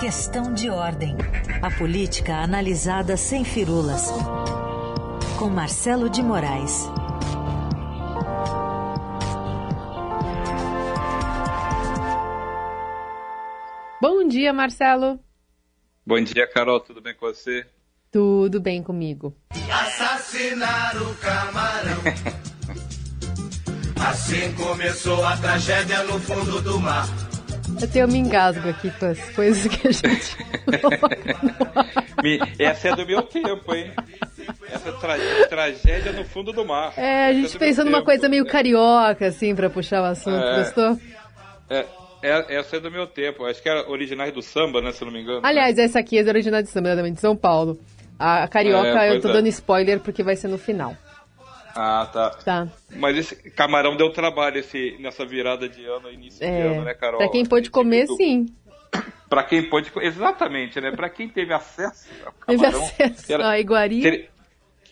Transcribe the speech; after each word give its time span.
Questão 0.00 0.54
de 0.54 0.70
ordem. 0.70 1.16
A 1.60 1.76
política 1.76 2.36
analisada 2.36 3.16
sem 3.16 3.44
firulas. 3.44 4.08
Com 5.36 5.48
Marcelo 5.48 6.08
de 6.08 6.22
Moraes. 6.22 6.86
Bom 14.00 14.28
dia, 14.28 14.52
Marcelo. 14.52 15.18
Bom 16.06 16.22
dia, 16.22 16.46
Carol. 16.46 16.78
Tudo 16.78 17.00
bem 17.00 17.14
com 17.14 17.26
você? 17.26 17.66
Tudo 18.12 18.60
bem 18.60 18.84
comigo. 18.84 19.36
Assassinar 19.50 20.96
o 21.02 21.12
camarão. 21.16 21.98
assim 24.08 24.52
começou 24.54 25.24
a 25.24 25.36
tragédia 25.36 26.04
no 26.04 26.20
fundo 26.20 26.62
do 26.62 26.78
mar. 26.78 27.27
Eu 27.80 27.88
tenho 27.88 28.08
me 28.08 28.18
engasgo 28.18 28.68
aqui 28.68 28.90
com 28.98 29.06
as 29.06 29.18
coisas 29.30 29.66
que 29.72 29.88
a 29.88 29.92
gente 29.92 30.36
Essa 32.58 32.88
é 32.88 32.96
do 32.96 33.06
meu 33.06 33.22
tempo, 33.22 33.74
hein? 33.74 33.92
Essa 34.70 34.92
tra- 34.92 35.16
tragédia 35.48 36.12
no 36.12 36.24
fundo 36.24 36.52
do 36.52 36.64
mar. 36.64 36.92
É, 36.96 37.26
a 37.26 37.32
gente 37.32 37.52
do 37.52 37.58
pensou 37.58 37.84
meu 37.84 37.92
numa 37.92 38.04
coisa 38.04 38.28
meio 38.28 38.44
carioca, 38.44 39.26
assim, 39.26 39.54
pra 39.54 39.70
puxar 39.70 40.02
o 40.02 40.06
assunto. 40.06 40.36
É. 40.44 40.58
Gostou? 40.58 40.98
É, 41.70 41.84
é- 42.22 42.56
essa 42.56 42.76
é 42.76 42.80
do 42.80 42.90
meu 42.90 43.06
tempo. 43.06 43.44
Acho 43.44 43.62
que 43.62 43.68
era 43.68 43.88
originais 43.88 44.32
do 44.32 44.42
samba, 44.42 44.80
né? 44.82 44.90
Se 44.92 45.02
eu 45.02 45.06
não 45.06 45.12
me 45.12 45.20
engano. 45.22 45.40
Aliás, 45.44 45.78
essa 45.78 46.00
aqui 46.00 46.18
é 46.18 46.22
original 46.22 46.60
de 46.62 46.68
Samba, 46.68 46.96
também 46.96 47.12
de 47.12 47.20
São 47.20 47.36
Paulo. 47.36 47.78
A 48.18 48.48
carioca 48.48 49.04
É, 49.04 49.16
eu 49.16 49.20
tô 49.20 49.28
é. 49.28 49.32
dando 49.34 49.46
spoiler 49.48 50.00
porque 50.00 50.22
vai 50.24 50.34
ser 50.34 50.48
no 50.48 50.58
final. 50.58 50.96
Ah, 51.80 52.08
tá. 52.12 52.30
Tá. 52.30 52.68
Mas 52.96 53.16
esse 53.16 53.36
camarão 53.50 53.96
deu 53.96 54.10
trabalho 54.12 54.58
esse, 54.58 54.96
nessa 54.98 55.24
virada 55.24 55.68
de 55.68 55.84
ano, 55.84 56.10
início 56.10 56.40
de 56.40 56.46
ano, 56.52 56.82
né, 56.84 56.90
É. 56.90 56.94
Carol? 56.94 57.18
Pra 57.18 57.28
quem 57.30 57.44
pôde 57.44 57.70
comer, 57.70 58.02
Tipo, 58.02 58.16
sim. 58.16 58.46
Pra 59.30 59.44
quem 59.44 59.62
pôde. 59.62 59.92
Exatamente, 60.00 60.80
né? 60.80 60.90
Pra 60.90 61.08
quem 61.08 61.28
teve 61.28 61.52
acesso 61.54 62.08
ao 62.26 62.32
Teve 62.46 62.62
camarão. 62.62 62.82
acesso 62.84 63.32
era- 63.32 63.50
à 63.50 63.60
iguaria. 63.60 64.02
ter- 64.02 64.30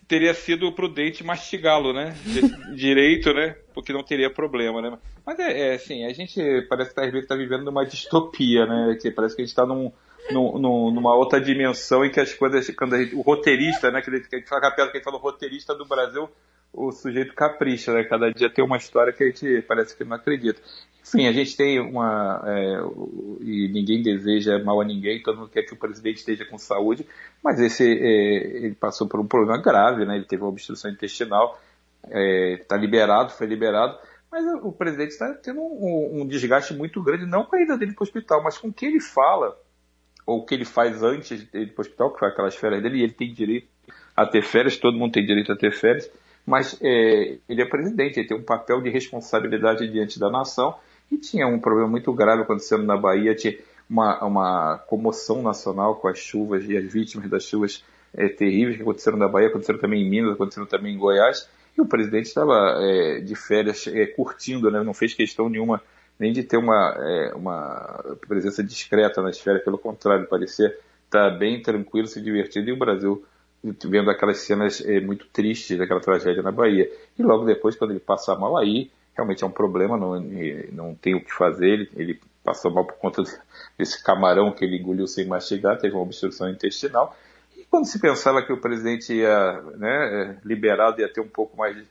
teria 0.07 0.33
sido 0.35 0.71
prudente 0.71 1.25
mastigá-lo, 1.25 1.93
né? 1.93 2.15
Direito, 2.77 3.33
né? 3.35 3.57
Porque 3.75 3.93
não 3.93 4.05
teria 4.05 4.31
problema, 4.31 4.81
né? 4.81 4.97
Mas 5.25 5.39
é, 5.41 5.71
é 5.71 5.75
assim, 5.75 6.05
a 6.05 6.13
gente 6.13 6.41
parece 6.69 6.95
que 6.95 7.01
às 7.01 7.07
vezes 7.07 7.23
está 7.23 7.35
vivendo 7.35 7.65
numa 7.65 7.85
distopia, 7.85 8.65
né? 8.67 8.97
Que 9.03 9.11
parece 9.11 9.35
que 9.35 9.43
a 9.43 9.45
gente 9.45 9.51
está 9.53 9.67
num, 9.67 9.91
num- 10.31 10.59
num- 10.59 10.91
numa 10.93 11.17
outra 11.17 11.41
dimensão 11.41 12.05
em 12.05 12.11
que 12.13 12.21
as 12.21 12.33
coisas. 12.33 12.69
Quando 12.77 12.95
a 12.95 13.03
gente- 13.03 13.17
o 13.17 13.23
roteirista, 13.23 13.91
né? 13.91 14.01
Que 14.03 14.11
a 14.11 14.15
gente 14.15 14.29
que 14.29 14.37
a 14.37 14.39
gente 14.39 14.49
fala, 14.49 14.71
que 14.71 14.81
a 14.81 14.85
gente 14.87 15.03
fala 15.03 15.17
o 15.17 15.21
roteirista 15.21 15.75
do 15.75 15.85
Brasil, 15.87 16.29
o 16.73 16.93
sujeito 16.93 17.35
capricha, 17.35 17.93
né? 17.93 18.05
Cada 18.05 18.31
dia 18.31 18.51
tem 18.51 18.65
uma 18.65 18.77
história 18.77 19.13
que 19.13 19.25
a 19.25 19.27
gente 19.27 19.63
parece 19.63 19.97
que 19.97 20.05
não 20.05 20.17
acredita. 20.17 20.61
Enfim, 21.03 21.27
a 21.27 21.33
gente 21.33 21.57
tem 21.57 21.79
uma. 21.81 22.43
é, 22.47 22.81
e 23.41 23.69
ninguém 23.69 24.03
deseja 24.03 24.59
mal 24.59 24.81
a 24.81 24.85
ninguém, 24.85 25.23
todo 25.23 25.39
mundo 25.39 25.51
quer 25.51 25.63
que 25.63 25.73
o 25.73 25.79
presidente 25.79 26.19
esteja 26.19 26.45
com 26.45 26.59
saúde, 26.59 27.07
mas 27.43 27.61
esse 27.61 27.85
é, 27.85 28.57
ele 28.65 28.75
passou 28.75 29.09
por 29.09 29.21
um 29.21 29.27
problema 29.27 29.63
grave, 29.63 30.05
né? 30.05 30.17
Ele 30.17 30.25
teve 30.25 30.43
uma 30.43 30.49
obstrução 30.49 30.91
intestinal, 30.91 31.61
está 32.61 32.77
liberado, 32.77 33.33
foi 33.33 33.47
liberado, 33.47 33.97
mas 34.31 34.45
o 34.63 34.73
presidente 34.73 35.11
está 35.11 35.33
tendo 35.35 35.61
um, 35.61 36.23
um 36.23 36.27
desgaste 36.27 36.75
muito 36.75 37.03
grande, 37.03 37.25
não 37.25 37.45
com 37.45 37.57
a 37.57 37.63
ida 37.63 37.79
dele 37.79 37.93
para 37.93 38.03
o 38.03 38.07
hospital, 38.07 38.43
mas 38.43 38.59
com 38.59 38.69
o 38.69 38.73
que 38.73 38.87
ele 38.87 39.01
fala, 39.01 39.57
ou 40.27 40.41
o 40.41 40.45
que 40.45 40.55
ele 40.55 40.65
faz 40.65 41.03
antes 41.03 41.49
de 41.51 41.59
ir 41.59 41.73
para 41.73 41.83
o 41.83 41.85
hospital, 41.87 42.13
que 42.13 42.19
foi 42.19 42.29
aquelas 42.29 42.57
férias 42.57 42.83
dele, 42.83 42.99
e 42.99 43.03
ele 43.05 43.13
tem 43.13 43.33
direito 43.33 43.69
a 44.17 44.27
ter 44.27 44.43
férias, 44.43 44.77
todo 44.77 44.99
mundo 44.99 45.13
tem 45.13 45.25
direito 45.25 45.53
a 45.53 45.57
ter 45.57 45.73
férias, 45.73 46.11
mas 46.47 46.79
é, 46.81 47.39
ele 47.49 47.61
é 47.61 47.65
presidente, 47.65 48.21
ele 48.21 48.29
tem 48.29 48.37
um 48.37 48.43
papel 48.43 48.81
de 48.81 48.89
responsabilidade 48.89 49.89
diante 49.89 50.19
da 50.19 50.31
nação, 50.31 50.77
e 51.11 51.17
tinha 51.19 51.47
um 51.47 51.59
problema 51.59 51.89
muito 51.89 52.13
grave 52.13 52.43
acontecendo 52.43 52.85
na 52.85 52.97
Bahia, 52.97 53.35
tinha 53.35 53.57
uma, 53.91 54.25
uma 54.25 54.79
comoção 54.87 55.43
nacional 55.43 55.97
com 55.97 56.09
as 56.09 56.19
chuvas 56.19 56.65
e 56.69 56.77
as 56.77 56.85
vítimas 56.93 57.29
das 57.29 57.45
chuvas 57.45 57.85
é, 58.15 58.29
terríveis 58.29 58.77
que 58.77 58.83
aconteceram 58.83 59.19
na 59.19 59.29
Bahia, 59.29 59.49
aconteceram 59.49 59.79
também 59.79 60.03
em 60.03 60.09
Minas, 60.09 60.35
aconteceram 60.35 60.67
também 60.67 60.95
em 60.95 60.99
Goiás, 60.99 61.49
e 61.77 61.81
o 61.81 61.87
presidente 61.87 62.27
estava 62.27 62.79
é, 62.81 63.21
de 63.21 63.35
férias 63.35 63.87
é, 63.89 64.07
curtindo, 64.07 64.71
né? 64.71 64.83
não 64.83 64.95
fez 64.95 65.15
questão 65.15 65.49
nenhuma 65.49 65.83
nem 66.19 66.33
de 66.33 66.43
ter 66.43 66.57
uma, 66.57 66.97
é, 66.99 67.35
uma 67.35 68.17
presença 68.27 68.63
discreta 68.65 69.21
nas 69.21 69.39
férias, 69.39 69.63
pelo 69.63 69.77
contrário, 69.77 70.27
parecia 70.27 70.75
estar 71.05 71.31
bem 71.31 71.61
tranquilo, 71.61 72.07
se 72.07 72.23
divertindo, 72.23 72.71
e 72.71 72.73
o 72.73 72.79
Brasil 72.79 73.23
vendo 73.63 74.11
aquelas 74.11 74.39
cenas 74.39 74.81
é, 74.81 75.01
muito 75.01 75.27
tristes 75.27 75.79
daquela 75.79 76.01
tragédia 76.01 76.43
na 76.43 76.53
Bahia. 76.53 76.91
E 77.19 77.23
logo 77.23 77.45
depois, 77.45 77.77
quando 77.77 77.91
ele 77.93 78.01
passa 78.01 78.35
mal 78.35 78.57
aí, 78.57 78.91
realmente 79.15 79.43
é 79.43 79.47
um 79.47 79.51
problema, 79.51 79.97
não, 79.97 80.21
não 80.73 80.95
tem 80.95 81.15
o 81.15 81.25
que 81.25 81.33
fazer, 81.33 81.67
ele, 81.67 81.91
ele 81.97 82.21
passou 82.45 82.71
mal 82.71 82.85
por 82.85 82.97
conta 82.97 83.23
desse 83.77 84.03
camarão 84.03 84.53
que 84.53 84.65
ele 84.65 84.79
engoliu 84.79 85.07
sem 85.07 85.27
mastigar, 85.27 85.79
teve 85.79 85.95
uma 85.95 86.03
obstrução 86.03 86.49
intestinal, 86.49 87.17
quando 87.71 87.87
se 87.87 87.99
pensava 87.99 88.43
que 88.43 88.53
o 88.53 88.61
presidente 88.61 89.13
ia, 89.13 89.61
né, 89.77 90.39
liberado, 90.45 91.01
ia 91.01 91.13
ter 91.13 91.21
um 91.21 91.29
pouco 91.29 91.57
mais 91.57 91.77
de 91.77 91.85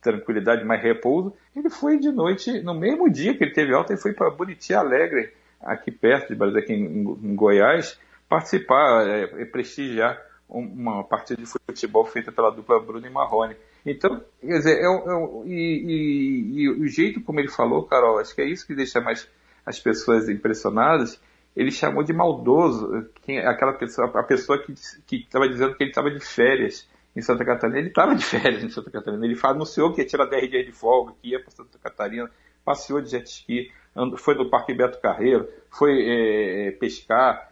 tranquilidade, 0.00 0.64
mais 0.64 0.82
repouso, 0.82 1.32
ele 1.56 1.70
foi 1.70 1.98
de 1.98 2.10
noite, 2.10 2.60
no 2.60 2.74
mesmo 2.74 3.10
dia 3.10 3.36
que 3.36 3.44
ele 3.44 3.52
teve 3.52 3.72
alta, 3.72 3.92
ele 3.92 4.00
foi 4.00 4.12
para 4.12 4.30
Buriti 4.30 4.74
Alegre, 4.74 5.32
aqui 5.60 5.90
perto 5.90 6.28
de 6.28 6.34
Brasília, 6.34 6.62
aqui 6.62 6.72
em, 6.72 7.02
em 7.02 7.34
Goiás, 7.34 7.98
participar, 8.28 9.06
é, 9.06 9.44
prestigiar 9.44 10.20
uma 10.58 11.02
partida 11.04 11.40
de 11.40 11.48
futebol 11.48 12.04
feita 12.04 12.30
pela 12.30 12.50
dupla 12.50 12.80
Bruno 12.80 13.06
e 13.06 13.10
Marrone. 13.10 13.56
Então, 13.84 14.22
quer 14.40 14.58
dizer, 14.58 14.78
é, 14.78 14.84
é, 14.84 15.46
e, 15.46 16.52
e, 16.54 16.62
e 16.62 16.68
o 16.70 16.86
jeito 16.86 17.20
como 17.22 17.40
ele 17.40 17.48
falou, 17.48 17.84
Carol, 17.84 18.18
acho 18.18 18.34
que 18.34 18.42
é 18.42 18.46
isso 18.46 18.66
que 18.66 18.74
deixa 18.74 19.00
mais 19.00 19.28
as 19.64 19.78
pessoas 19.80 20.28
impressionadas, 20.28 21.20
ele 21.56 21.70
chamou 21.70 22.02
de 22.02 22.12
maldoso 22.12 23.08
quem, 23.22 23.38
aquela 23.38 23.72
pessoa, 23.72 24.10
a 24.14 24.22
pessoa 24.22 24.62
que 25.06 25.16
estava 25.16 25.48
dizendo 25.48 25.74
que 25.74 25.82
ele 25.82 25.90
estava 25.90 26.10
de 26.10 26.20
férias 26.20 26.88
em 27.14 27.20
Santa 27.20 27.44
Catarina. 27.44 27.78
Ele 27.78 27.88
estava 27.88 28.14
de 28.14 28.24
férias 28.24 28.64
em 28.64 28.70
Santa 28.70 28.90
Catarina. 28.90 29.24
Ele 29.24 29.38
anunciou 29.42 29.92
que 29.92 30.00
ia 30.00 30.06
tirar 30.06 30.26
10 30.26 30.50
dias 30.50 30.66
de 30.66 30.72
folga, 30.72 31.12
que 31.20 31.28
ia 31.30 31.40
para 31.40 31.50
Santa 31.50 31.78
Catarina, 31.78 32.30
passeou 32.64 33.00
de 33.00 33.10
jet 33.10 33.28
ski, 33.28 33.70
foi 34.18 34.34
no 34.34 34.48
Parque 34.48 34.72
Beto 34.72 35.00
Carreiro, 35.00 35.48
foi 35.70 36.02
é, 36.08 36.70
pescar, 36.72 37.51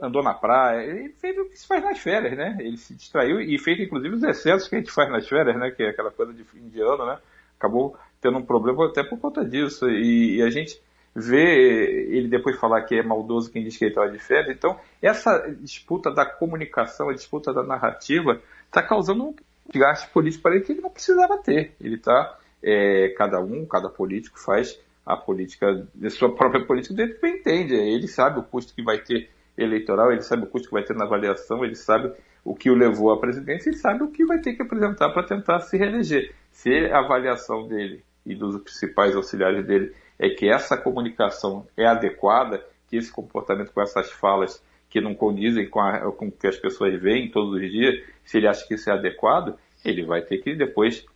andou 0.00 0.22
na 0.22 0.34
praia. 0.34 0.84
Ele 0.84 1.08
fez 1.10 1.36
o 1.38 1.44
que 1.46 1.58
se 1.58 1.66
faz 1.66 1.82
nas 1.82 1.98
férias, 1.98 2.36
né? 2.36 2.56
Ele 2.60 2.76
se 2.76 2.94
distraiu 2.94 3.40
e 3.40 3.58
fez 3.58 3.80
inclusive 3.80 4.14
os 4.14 4.22
excessos 4.22 4.68
que 4.68 4.76
a 4.76 4.78
gente 4.78 4.92
faz 4.92 5.10
nas 5.10 5.28
férias, 5.28 5.56
né? 5.58 5.70
Que 5.70 5.82
é 5.82 5.88
aquela 5.90 6.10
coisa 6.10 6.32
de 6.32 6.44
fim 6.44 6.68
de 6.68 6.80
ano, 6.80 7.06
né? 7.06 7.18
Acabou 7.58 7.96
tendo 8.20 8.38
um 8.38 8.44
problema 8.44 8.86
até 8.86 9.02
por 9.02 9.18
conta 9.18 9.44
disso. 9.44 9.88
E, 9.88 10.36
e 10.36 10.42
a 10.42 10.50
gente 10.50 10.80
ver 11.14 12.08
ele 12.10 12.28
depois 12.28 12.58
falar 12.58 12.82
que 12.82 12.94
é 12.94 13.02
maldoso 13.02 13.50
quem 13.50 13.64
diz 13.64 13.76
que 13.76 13.84
ele 13.84 13.90
estava 13.90 14.10
de 14.10 14.18
férias. 14.18 14.56
Então, 14.56 14.78
essa 15.02 15.38
disputa 15.60 16.10
da 16.12 16.24
comunicação, 16.24 17.08
a 17.08 17.14
disputa 17.14 17.52
da 17.52 17.62
narrativa, 17.62 18.40
está 18.66 18.82
causando 18.82 19.24
um 19.24 19.34
desgaste 19.68 20.08
político 20.10 20.42
para 20.42 20.54
ele 20.54 20.64
que 20.64 20.72
ele 20.72 20.80
não 20.80 20.90
precisava 20.90 21.38
ter. 21.38 21.72
Ele 21.80 21.96
está, 21.96 22.38
é, 22.62 23.08
cada 23.16 23.40
um, 23.40 23.66
cada 23.66 23.88
político 23.88 24.38
faz 24.38 24.78
a 25.04 25.16
política, 25.16 25.86
a 26.02 26.10
sua 26.10 26.34
própria 26.34 26.64
política 26.64 26.94
do 26.94 27.14
que 27.14 27.26
entende. 27.26 27.74
Ele 27.74 28.06
sabe 28.06 28.38
o 28.38 28.44
custo 28.44 28.74
que 28.74 28.82
vai 28.82 28.98
ter 28.98 29.28
eleitoral, 29.56 30.12
ele 30.12 30.22
sabe 30.22 30.44
o 30.44 30.46
custo 30.46 30.68
que 30.68 30.74
vai 30.74 30.84
ter 30.84 30.96
na 30.96 31.04
avaliação, 31.04 31.64
ele 31.64 31.74
sabe 31.74 32.12
o 32.44 32.54
que 32.54 32.70
o 32.70 32.74
levou 32.74 33.12
à 33.12 33.20
presidência 33.20 33.70
e 33.70 33.74
sabe 33.74 34.02
o 34.02 34.10
que 34.10 34.24
vai 34.24 34.40
ter 34.40 34.54
que 34.54 34.62
apresentar 34.62 35.10
para 35.10 35.26
tentar 35.26 35.60
se 35.60 35.76
reeleger. 35.76 36.32
Se 36.50 36.70
a 36.86 37.00
avaliação 37.00 37.66
dele 37.66 38.02
e 38.24 38.34
dos 38.34 38.56
principais 38.62 39.14
auxiliares 39.14 39.64
dele 39.66 39.94
é 40.18 40.30
que 40.30 40.48
essa 40.48 40.76
comunicação 40.76 41.66
é 41.76 41.86
adequada, 41.86 42.64
que 42.88 42.96
esse 42.96 43.12
comportamento 43.12 43.72
com 43.72 43.80
essas 43.80 44.10
falas 44.10 44.62
que 44.88 45.00
não 45.00 45.14
condizem 45.14 45.68
com, 45.68 45.80
a, 45.80 46.12
com 46.12 46.26
o 46.26 46.32
que 46.32 46.46
as 46.46 46.56
pessoas 46.56 47.00
veem 47.00 47.30
todos 47.30 47.54
os 47.54 47.70
dias, 47.70 48.02
se 48.24 48.38
ele 48.38 48.48
acha 48.48 48.66
que 48.66 48.74
isso 48.74 48.90
é 48.90 48.92
adequado, 48.92 49.56
ele 49.84 50.04
vai 50.04 50.20
ter 50.22 50.38
que 50.38 50.54
depois 50.54 51.06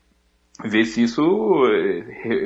ver 0.65 0.85
se 0.85 1.03
isso 1.03 1.23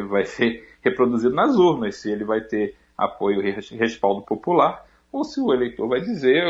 vai 0.08 0.24
ser 0.24 0.66
reproduzido 0.80 1.34
nas 1.34 1.54
urnas, 1.56 1.96
se 1.96 2.10
ele 2.10 2.24
vai 2.24 2.40
ter 2.40 2.74
apoio 2.96 3.46
e 3.46 3.50
respaldo 3.76 4.22
popular, 4.22 4.84
ou 5.12 5.24
se 5.24 5.40
o 5.40 5.52
eleitor 5.52 5.88
vai 5.88 6.00
dizer 6.00 6.44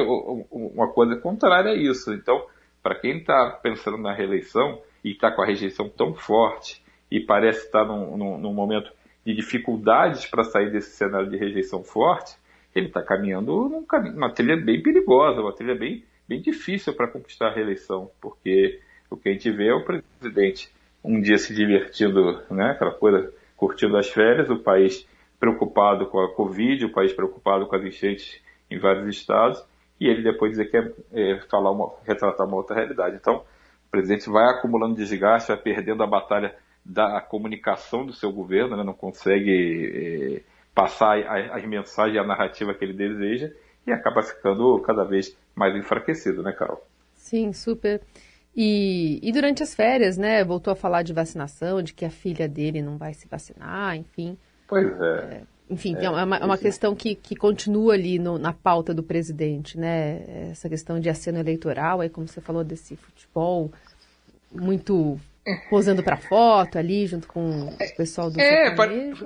uma 0.51 0.89
coisa 0.89 1.17
contrária 1.17 1.73
a 1.73 1.75
isso. 1.75 2.13
Então, 2.13 2.45
para 2.83 2.95
quem 2.95 3.19
está 3.19 3.59
pensando 3.63 3.99
na 3.99 4.13
reeleição 4.13 4.81
e 5.05 5.13
está 5.13 5.31
com 5.31 5.43
a 5.43 5.47
rejeição 5.47 5.89
tão 5.89 6.15
forte 6.15 6.83
e 7.11 7.21
parece 7.21 7.67
estar 7.67 7.85
num, 7.85 8.17
num, 8.17 8.39
num 8.39 8.53
momento 8.53 8.91
de 9.25 9.35
dificuldades 9.35 10.27
para 10.27 10.45
sair 10.45 10.71
desse 10.71 10.97
cenário 10.97 11.29
de 11.29 11.37
rejeição 11.37 11.83
forte, 11.83 12.37
ele 12.75 12.87
está 12.87 13.03
caminhando 13.03 13.69
num 13.69 13.85
caminho, 13.85 14.17
uma 14.17 14.33
trilha 14.33 14.57
bem 14.57 14.83
perigosa, 14.83 15.41
uma 15.41 15.53
trilha 15.53 15.75
bem, 15.75 16.05
bem 16.27 16.41
difícil 16.41 16.95
para 16.95 17.09
conquistar 17.09 17.49
a 17.49 17.55
reeleição, 17.55 18.11
porque 18.21 18.81
o 19.11 19.17
que 19.17 19.29
a 19.29 19.33
gente 19.33 19.51
vê 19.51 19.69
é 19.69 19.75
o 19.75 19.85
presidente 19.85 20.71
um 21.03 21.21
dia 21.21 21.39
se 21.39 21.55
divertindo, 21.55 22.43
né, 22.51 22.71
aquela 22.71 22.93
coisa, 22.93 23.33
curtindo 23.57 23.97
as 23.97 24.09
férias, 24.09 24.51
o 24.51 24.59
país 24.59 25.07
preocupado 25.39 26.07
com 26.07 26.21
a 26.21 26.35
Covid, 26.35 26.85
o 26.85 26.93
país 26.93 27.13
preocupado 27.13 27.67
com 27.67 27.77
as 27.77 27.85
enchentes 27.85 28.41
em 28.71 28.79
vários 28.79 29.09
estados, 29.09 29.63
e 30.01 30.07
ele 30.07 30.23
depois 30.23 30.53
dizer 30.53 30.67
que 30.67 30.77
é, 30.77 30.93
é 31.13 31.41
falar 31.51 31.71
uma, 31.71 31.93
retratar 32.07 32.47
uma 32.47 32.57
outra 32.57 32.77
realidade. 32.77 33.17
Então, 33.17 33.45
o 33.87 33.91
presidente 33.91 34.29
vai 34.29 34.47
acumulando 34.51 34.95
desgaste, 34.95 35.49
vai 35.49 35.57
perdendo 35.57 36.03
a 36.03 36.07
batalha 36.07 36.55
da 36.85 37.21
comunicação 37.21 38.07
do 38.07 38.13
seu 38.13 38.33
governo, 38.33 38.77
né, 38.77 38.85
não 38.85 38.95
consegue 38.95 40.43
é, 40.43 40.43
passar 40.75 41.19
as 41.53 41.65
mensagens 41.65 42.15
e 42.15 42.19
a 42.19 42.25
narrativa 42.25 42.75
que 42.75 42.85
ele 42.85 42.95
deseja, 42.95 43.51
e 43.87 43.93
acaba 43.93 44.23
ficando 44.23 44.79
cada 44.81 45.05
vez 45.05 45.37
mais 45.55 45.75
enfraquecido, 45.75 46.43
né, 46.43 46.53
Carol? 46.53 46.83
Sim, 47.15 47.53
super. 47.53 48.01
E, 48.55 49.19
e 49.23 49.33
durante 49.33 49.63
as 49.63 49.75
férias, 49.75 50.17
né, 50.17 50.45
voltou 50.45 50.73
a 50.73 50.77
falar 50.77 51.03
de 51.03 51.13
vacinação, 51.13 51.83
de 51.83 51.93
que 51.95 52.05
a 52.05 52.11
filha 52.11 52.49
dele 52.49 52.83
não 52.83 52.97
vai 52.97 53.15
se 53.15 53.27
vacinar, 53.29 53.97
enfim. 53.97 54.37
Pois 54.67 54.89
é. 55.01 55.43
é 55.43 55.58
enfim, 55.71 55.97
é, 55.97 56.05
é 56.05 56.11
uma, 56.11 56.37
é 56.37 56.45
uma 56.45 56.59
questão 56.59 56.95
que, 56.95 57.15
que 57.15 57.37
continua 57.37 57.95
ali 57.95 58.19
no, 58.19 58.39
na 58.39 58.53
pauta 58.53 58.95
do 58.95 59.03
presidente, 59.03 59.79
né? 59.79 60.51
Essa 60.51 60.69
questão 60.69 60.99
de 60.99 61.09
aceno 61.09 61.39
eleitoral, 61.39 62.01
aí 62.01 62.09
como 62.09 62.27
você 62.27 62.41
falou 62.41 62.65
desse 62.65 62.97
futebol 62.97 63.71
muito 64.53 65.19
posando 65.71 66.03
para 66.03 66.17
foto 66.17 66.79
ali 66.79 67.07
junto 67.07 67.27
com 67.27 67.69
o 67.69 67.97
pessoal 67.97 68.31
do 68.31 68.41
É, 68.41 68.71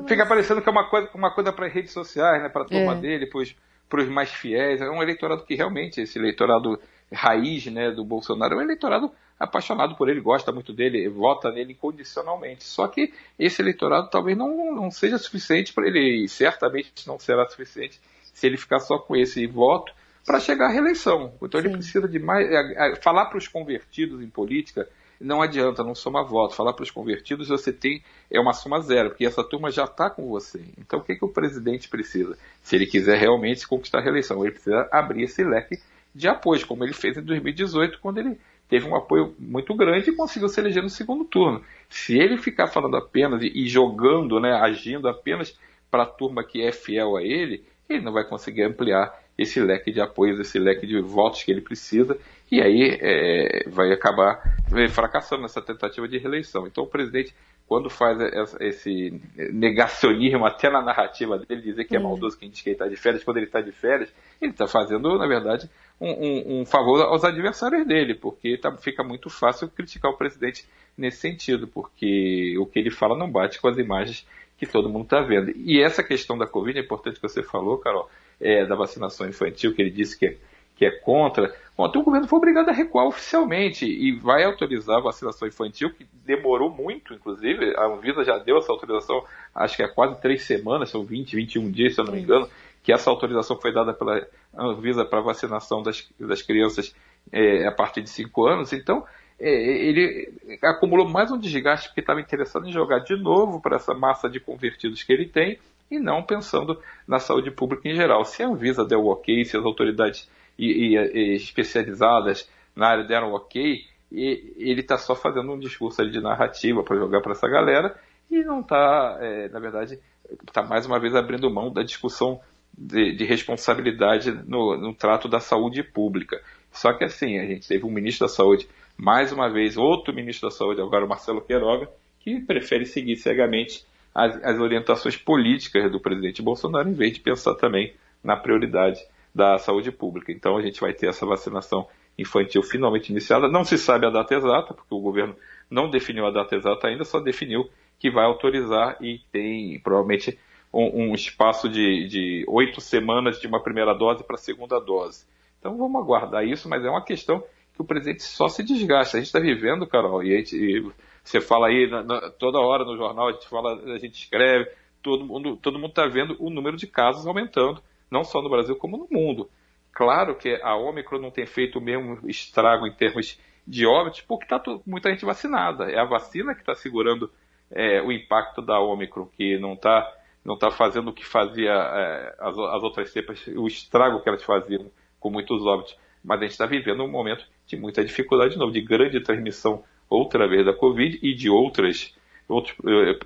fica 0.06 0.26
parecendo 0.26 0.62
que 0.62 0.68
é 0.68 0.72
uma 0.72 0.88
coisa, 0.88 1.08
uma 1.14 1.30
coisa 1.34 1.52
para 1.52 1.66
redes 1.68 1.92
sociais, 1.92 2.42
né, 2.42 2.48
para 2.48 2.62
a 2.62 2.66
turma 2.66 2.92
é. 2.92 3.00
dele, 3.00 3.26
para 3.26 4.02
os 4.02 4.08
mais 4.08 4.30
fiéis. 4.30 4.80
É 4.80 4.88
um 4.88 5.02
eleitorado 5.02 5.44
que 5.44 5.54
realmente 5.54 6.00
esse 6.00 6.18
eleitorado 6.18 6.80
raiz, 7.12 7.66
né, 7.66 7.90
do 7.90 8.04
Bolsonaro 8.04 8.54
é 8.54 8.56
um 8.58 8.62
eleitorado 8.62 9.10
apaixonado 9.42 9.96
por 9.96 10.08
ele, 10.08 10.20
gosta 10.20 10.52
muito 10.52 10.72
dele, 10.72 11.08
vota 11.08 11.50
nele 11.50 11.72
incondicionalmente. 11.72 12.64
Só 12.64 12.86
que 12.86 13.12
esse 13.38 13.60
eleitorado 13.60 14.08
talvez 14.10 14.36
não, 14.36 14.74
não 14.74 14.90
seja 14.90 15.18
suficiente 15.18 15.72
para 15.72 15.86
ele, 15.86 16.24
e 16.24 16.28
certamente 16.28 17.06
não 17.06 17.18
será 17.18 17.48
suficiente 17.48 18.00
se 18.32 18.46
ele 18.46 18.56
ficar 18.56 18.78
só 18.78 18.98
com 18.98 19.16
esse 19.16 19.46
voto 19.46 19.92
para 20.24 20.40
chegar 20.40 20.66
à 20.66 20.70
reeleição. 20.70 21.34
Então 21.42 21.60
Sim. 21.60 21.66
ele 21.66 21.76
precisa 21.76 22.08
de 22.08 22.18
mais. 22.18 22.48
É, 22.48 22.92
é, 22.92 22.96
falar 22.96 23.26
para 23.26 23.38
os 23.38 23.48
convertidos 23.48 24.22
em 24.22 24.28
política 24.28 24.88
não 25.20 25.40
adianta, 25.40 25.84
não 25.84 25.94
soma 25.94 26.24
voto. 26.24 26.54
Falar 26.54 26.72
para 26.72 26.82
os 26.82 26.90
convertidos 26.90 27.48
você 27.48 27.72
tem 27.72 28.02
é 28.30 28.40
uma 28.40 28.52
soma 28.52 28.80
zero, 28.80 29.10
porque 29.10 29.24
essa 29.24 29.44
turma 29.44 29.70
já 29.70 29.84
está 29.84 30.10
com 30.10 30.28
você. 30.28 30.64
Então 30.78 31.00
o 31.00 31.02
que, 31.02 31.16
que 31.16 31.24
o 31.24 31.28
presidente 31.28 31.88
precisa? 31.88 32.36
Se 32.62 32.76
ele 32.76 32.86
quiser 32.86 33.18
realmente 33.18 33.66
conquistar 33.66 33.98
a 33.98 34.02
reeleição, 34.02 34.42
ele 34.42 34.52
precisa 34.52 34.88
abrir 34.90 35.24
esse 35.24 35.42
leque 35.44 35.80
de 36.14 36.28
apoio, 36.28 36.66
como 36.66 36.84
ele 36.84 36.92
fez 36.92 37.16
em 37.16 37.22
2018, 37.22 37.98
quando 38.00 38.18
ele 38.18 38.38
teve 38.72 38.88
um 38.88 38.96
apoio 38.96 39.34
muito 39.38 39.74
grande 39.74 40.08
e 40.08 40.16
conseguiu 40.16 40.48
se 40.48 40.58
eleger 40.58 40.82
no 40.82 40.88
segundo 40.88 41.26
turno. 41.26 41.62
Se 41.90 42.18
ele 42.18 42.38
ficar 42.38 42.68
falando 42.68 42.96
apenas 42.96 43.42
e, 43.42 43.68
jogando, 43.68 44.40
né, 44.40 44.54
agindo 44.54 45.06
apenas 45.08 45.54
para 45.90 46.04
a 46.04 46.06
turma 46.06 46.42
que 46.42 46.62
é 46.62 46.72
fiel 46.72 47.18
a 47.18 47.22
ele, 47.22 47.62
ele 47.86 48.00
não 48.00 48.14
vai 48.14 48.24
conseguir 48.24 48.62
ampliar 48.62 49.14
esse 49.36 49.60
leque 49.60 49.92
de 49.92 50.00
apoios, 50.00 50.40
esse 50.40 50.58
leque 50.58 50.86
de 50.86 50.98
votos 51.02 51.42
que 51.42 51.50
ele 51.50 51.60
precisa, 51.60 52.16
e 52.50 52.62
aí 52.62 52.96
é, 52.98 53.68
vai 53.68 53.92
acabar 53.92 54.40
fracassando 54.88 55.42
nessa 55.42 55.60
tentativa 55.60 56.08
de 56.08 56.16
reeleição. 56.16 56.66
Então 56.66 56.84
o 56.84 56.86
presidente, 56.86 57.34
quando 57.66 57.90
faz 57.90 58.18
esse 58.58 59.20
negacionismo 59.52 60.46
até 60.46 60.70
na 60.70 60.80
narrativa 60.80 61.38
dele, 61.38 61.60
dizer 61.60 61.84
que 61.84 61.94
é 61.94 61.98
maldoso 61.98 62.38
quem 62.38 62.48
diz 62.48 62.62
que 62.62 62.70
ele 62.70 62.76
está 62.76 62.88
de 62.88 62.96
férias, 62.96 63.22
quando 63.22 63.36
ele 63.36 63.46
está 63.46 63.60
de 63.60 63.72
férias, 63.72 64.10
ele 64.40 64.52
está 64.52 64.66
fazendo, 64.66 65.18
na 65.18 65.26
verdade, 65.26 65.68
um, 66.02 66.60
um, 66.60 66.66
favor 66.66 67.00
aos 67.02 67.24
adversários 67.24 67.86
dele, 67.86 68.14
porque 68.14 68.58
tá, 68.58 68.76
fica 68.76 69.04
muito 69.04 69.30
fácil 69.30 69.68
criticar 69.68 70.10
o 70.10 70.16
presidente 70.16 70.66
nesse 70.98 71.18
sentido, 71.18 71.68
porque 71.68 72.56
o 72.58 72.66
que 72.66 72.78
ele 72.78 72.90
fala 72.90 73.16
não 73.16 73.30
bate 73.30 73.60
com 73.60 73.68
as 73.68 73.78
imagens 73.78 74.26
que 74.58 74.66
todo 74.66 74.88
mundo 74.88 75.04
está 75.04 75.20
vendo. 75.20 75.52
E 75.56 75.80
essa 75.80 76.02
questão 76.02 76.36
da 76.36 76.46
Covid, 76.46 76.78
é 76.78 76.82
importante 76.82 77.16
que 77.16 77.28
você 77.28 77.42
falou, 77.42 77.78
Carol, 77.78 78.10
é, 78.40 78.66
da 78.66 78.74
vacinação 78.74 79.28
infantil, 79.28 79.74
que 79.74 79.80
ele 79.80 79.90
disse 79.90 80.18
que 80.18 80.26
é, 80.26 80.36
que 80.76 80.84
é 80.84 80.90
contra. 80.90 81.54
Ontem 81.78 81.98
o 81.98 82.02
governo 82.02 82.26
foi 82.26 82.38
obrigado 82.38 82.68
a 82.68 82.72
recuar 82.72 83.06
oficialmente 83.06 83.86
e 83.86 84.12
vai 84.12 84.44
autorizar 84.44 84.98
a 84.98 85.02
vacinação 85.02 85.46
infantil, 85.46 85.90
que 85.90 86.06
demorou 86.24 86.68
muito, 86.68 87.14
inclusive. 87.14 87.74
A 87.76 87.86
Anvisa 87.86 88.24
já 88.24 88.38
deu 88.38 88.58
essa 88.58 88.72
autorização, 88.72 89.24
acho 89.54 89.76
que 89.76 89.82
há 89.82 89.88
quase 89.88 90.20
três 90.20 90.42
semanas, 90.42 90.90
são 90.90 91.04
20, 91.04 91.36
21 91.36 91.70
dias, 91.70 91.94
se 91.94 92.00
eu 92.00 92.04
não 92.04 92.12
me 92.12 92.20
engano 92.20 92.48
que 92.82 92.92
essa 92.92 93.10
autorização 93.10 93.58
foi 93.60 93.72
dada 93.72 93.94
pela 93.94 94.26
Anvisa 94.56 95.04
para 95.04 95.20
vacinação 95.20 95.82
das, 95.82 96.08
das 96.18 96.42
crianças 96.42 96.94
é, 97.30 97.66
a 97.66 97.72
partir 97.72 98.02
de 98.02 98.10
5 98.10 98.46
anos. 98.46 98.72
Então, 98.72 99.04
é, 99.38 99.50
ele 99.50 100.32
acumulou 100.62 101.08
mais 101.08 101.30
um 101.30 101.38
desgaste 101.38 101.88
porque 101.88 102.00
estava 102.00 102.20
interessado 102.20 102.66
em 102.66 102.72
jogar 102.72 103.00
de 103.00 103.16
novo 103.16 103.60
para 103.60 103.76
essa 103.76 103.94
massa 103.94 104.28
de 104.28 104.40
convertidos 104.40 105.02
que 105.02 105.12
ele 105.12 105.26
tem 105.26 105.58
e 105.90 105.98
não 105.98 106.22
pensando 106.22 106.80
na 107.06 107.18
saúde 107.18 107.50
pública 107.50 107.88
em 107.88 107.94
geral. 107.94 108.24
Se 108.24 108.42
a 108.42 108.48
Anvisa 108.48 108.84
der 108.84 108.96
o 108.96 109.06
ok, 109.06 109.44
se 109.44 109.56
as 109.56 109.64
autoridades 109.64 110.28
e, 110.58 110.66
e, 110.66 110.96
e 110.96 111.36
especializadas 111.36 112.48
na 112.74 112.88
área 112.88 113.04
deram 113.04 113.32
o 113.32 113.34
ok, 113.34 113.84
ele 114.10 114.80
está 114.80 114.98
só 114.98 115.14
fazendo 115.14 115.52
um 115.52 115.58
discurso 115.58 116.08
de 116.08 116.20
narrativa 116.20 116.82
para 116.82 116.96
jogar 116.96 117.20
para 117.20 117.32
essa 117.32 117.48
galera 117.48 117.96
e 118.30 118.42
não 118.42 118.60
está, 118.60 119.18
é, 119.20 119.48
na 119.48 119.58
verdade, 119.58 119.98
está 120.46 120.62
mais 120.62 120.86
uma 120.86 120.98
vez 120.98 121.14
abrindo 121.14 121.50
mão 121.50 121.72
da 121.72 121.82
discussão 121.82 122.40
de, 122.76 123.14
de 123.14 123.24
responsabilidade 123.24 124.30
no, 124.46 124.76
no 124.76 124.94
trato 124.94 125.28
da 125.28 125.40
saúde 125.40 125.82
pública. 125.82 126.40
Só 126.72 126.92
que 126.92 127.04
assim, 127.04 127.38
a 127.38 127.44
gente 127.44 127.68
teve 127.68 127.84
um 127.84 127.90
ministro 127.90 128.26
da 128.26 128.32
Saúde, 128.32 128.68
mais 128.96 129.30
uma 129.30 129.48
vez, 129.48 129.76
outro 129.76 130.14
ministro 130.14 130.48
da 130.48 130.54
Saúde, 130.54 130.80
agora 130.80 131.04
o 131.04 131.08
Marcelo 131.08 131.42
Queiroga, 131.42 131.88
que 132.20 132.40
prefere 132.40 132.86
seguir 132.86 133.16
cegamente 133.16 133.84
as, 134.14 134.42
as, 134.42 134.58
orientações 134.58 135.16
políticas 135.16 135.90
do 135.90 136.00
presidente 136.00 136.42
Bolsonaro, 136.42 136.88
em 136.88 136.94
vez 136.94 137.12
de 137.12 137.20
pensar 137.20 137.54
também 137.54 137.94
na 138.22 138.36
prioridade 138.36 139.00
da 139.34 139.58
saúde 139.58 139.90
pública. 139.90 140.32
Então 140.32 140.56
a 140.56 140.62
gente 140.62 140.80
vai 140.80 140.92
ter 140.92 141.08
essa 141.08 141.26
vacinação 141.26 141.86
infantil 142.18 142.62
finalmente 142.62 143.10
iniciada. 143.10 143.48
Não 143.48 143.64
se 143.64 143.78
sabe 143.78 144.06
a 144.06 144.10
data 144.10 144.34
exata, 144.34 144.74
porque 144.74 144.94
o 144.94 145.00
governo 145.00 145.34
não 145.70 145.90
definiu 145.90 146.26
a 146.26 146.30
data 146.30 146.54
exata 146.54 146.88
ainda, 146.88 147.04
só 147.04 147.20
definiu 147.20 147.68
que 147.98 148.10
vai 148.10 148.24
autorizar 148.24 148.96
e 149.00 149.20
tem 149.30 149.80
provavelmente 149.80 150.38
um, 150.72 151.10
um 151.10 151.14
espaço 151.14 151.68
de 151.68 152.44
oito 152.48 152.80
semanas 152.80 153.38
de 153.40 153.46
uma 153.46 153.62
primeira 153.62 153.94
dose 153.94 154.24
para 154.24 154.36
a 154.36 154.38
segunda 154.38 154.80
dose. 154.80 155.26
Então 155.58 155.76
vamos 155.76 156.00
aguardar 156.00 156.44
isso, 156.44 156.68
mas 156.68 156.84
é 156.84 156.88
uma 156.88 157.04
questão 157.04 157.40
que 157.74 157.80
o 157.80 157.84
presidente 157.84 158.22
só 158.22 158.48
se 158.48 158.64
desgasta. 158.64 159.16
A 159.16 159.20
gente 159.20 159.28
está 159.28 159.38
vivendo, 159.38 159.86
Carol, 159.86 160.22
e, 160.22 160.36
gente, 160.36 160.56
e, 160.56 160.90
você 161.22 161.40
fala 161.40 161.68
aí 161.68 161.88
na, 161.88 162.02
na, 162.02 162.30
toda 162.30 162.58
hora 162.58 162.84
no 162.84 162.96
jornal, 162.96 163.28
a 163.28 163.32
gente 163.32 163.48
fala, 163.48 163.74
a 163.94 163.98
gente 163.98 164.14
escreve, 164.14 164.70
todo 165.02 165.24
mundo 165.24 165.56
todo 165.56 165.78
mundo 165.78 165.90
está 165.90 166.06
vendo 166.06 166.36
o 166.40 166.50
número 166.50 166.76
de 166.76 166.86
casos 166.86 167.26
aumentando, 167.26 167.82
não 168.10 168.24
só 168.24 168.42
no 168.42 168.50
Brasil 168.50 168.74
como 168.76 168.96
no 168.96 169.08
mundo. 169.10 169.48
Claro 169.92 170.34
que 170.34 170.58
a 170.62 170.74
Ômicron 170.74 171.20
não 171.20 171.30
tem 171.30 171.46
feito 171.46 171.78
o 171.78 171.82
mesmo 171.82 172.18
estrago 172.28 172.86
em 172.86 172.92
termos 172.92 173.38
de 173.66 173.86
óbitos, 173.86 174.22
porque 174.22 174.44
está 174.44 174.60
muita 174.86 175.10
gente 175.10 175.24
vacinada. 175.24 175.90
É 175.90 175.98
a 175.98 176.04
vacina 176.04 176.54
que 176.54 176.60
está 176.60 176.74
segurando 176.74 177.30
é, 177.70 178.02
o 178.02 178.10
impacto 178.10 178.62
da 178.62 178.80
Ômicron, 178.80 179.26
que 179.36 179.58
não 179.58 179.74
está 179.74 180.10
não 180.44 180.54
está 180.54 180.70
fazendo 180.70 181.08
o 181.08 181.12
que 181.12 181.24
fazia 181.24 181.70
é, 181.70 182.34
as, 182.38 182.58
as, 182.58 182.82
outras 182.82 183.10
cepas, 183.10 183.46
o 183.46 183.66
estrago 183.66 184.20
que 184.20 184.28
elas 184.28 184.42
faziam 184.42 184.90
com 185.20 185.30
muitos 185.30 185.64
óbitos. 185.64 185.96
Mas 186.22 186.38
a 186.38 186.42
gente 186.42 186.52
está 186.52 186.66
vivendo 186.66 187.02
um 187.02 187.10
momento 187.10 187.44
de 187.66 187.76
muita 187.76 188.04
dificuldade 188.04 188.54
de 188.54 188.58
novo, 188.58 188.72
de 188.72 188.80
grande 188.80 189.20
transmissão 189.20 189.84
outra 190.08 190.48
vez 190.48 190.64
da 190.64 190.72
Covid 190.72 191.18
e 191.22 191.34
de 191.34 191.48
outras, 191.48 192.14
outros, 192.48 192.76